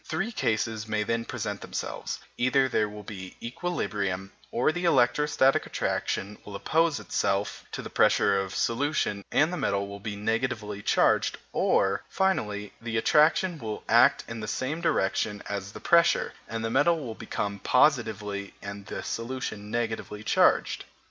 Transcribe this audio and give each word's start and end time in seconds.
Three 0.03 0.31
cases 0.31 0.87
may 0.87 1.03
then 1.03 1.25
present 1.25 1.61
themselves 1.61 2.19
either 2.35 2.67
there 2.67 2.89
will 2.89 3.03
be 3.03 3.35
equilibrium, 3.39 4.31
or 4.49 4.71
the 4.71 4.85
electrostatic 4.85 5.67
attraction 5.67 6.39
will 6.43 6.55
oppose 6.55 6.99
itself 6.99 7.65
to 7.73 7.83
the 7.83 7.89
pressure 7.91 8.39
of 8.41 8.55
solution 8.55 9.23
and 9.31 9.53
the 9.53 9.57
metal 9.57 9.87
will 9.87 9.99
be 9.99 10.15
negatively 10.15 10.81
charged, 10.81 11.37
or, 11.53 12.01
finally, 12.09 12.73
the 12.81 12.97
attraction 12.97 13.59
will 13.59 13.83
act 13.87 14.23
in 14.27 14.39
the 14.39 14.47
same 14.47 14.81
direction 14.81 15.43
as 15.47 15.71
the 15.71 15.79
pressure, 15.79 16.33
and 16.47 16.65
the 16.65 16.71
metal 16.71 16.99
will 16.99 17.13
become 17.13 17.59
positively 17.59 18.55
and 18.59 18.87
the 18.87 19.03
solution 19.03 19.69
negatively 19.69 20.23
charged. 20.23 20.83